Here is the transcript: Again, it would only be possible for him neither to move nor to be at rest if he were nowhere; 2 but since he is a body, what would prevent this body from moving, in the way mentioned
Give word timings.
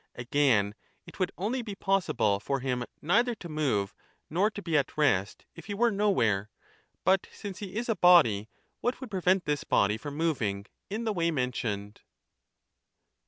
Again, 0.15 0.73
it 1.05 1.19
would 1.19 1.31
only 1.37 1.61
be 1.61 1.75
possible 1.75 2.39
for 2.39 2.59
him 2.59 2.85
neither 3.03 3.35
to 3.35 3.47
move 3.47 3.93
nor 4.31 4.49
to 4.49 4.61
be 4.63 4.75
at 4.75 4.97
rest 4.97 5.45
if 5.53 5.67
he 5.67 5.75
were 5.75 5.91
nowhere; 5.91 6.49
2 6.95 6.99
but 7.03 7.27
since 7.31 7.59
he 7.59 7.75
is 7.75 7.87
a 7.87 7.95
body, 7.95 8.49
what 8.79 8.99
would 8.99 9.11
prevent 9.11 9.45
this 9.45 9.63
body 9.63 9.97
from 9.99 10.15
moving, 10.15 10.65
in 10.89 11.03
the 11.03 11.13
way 11.13 11.29
mentioned 11.29 12.01